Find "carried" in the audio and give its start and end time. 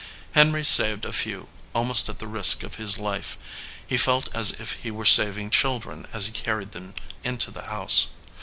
6.31-6.71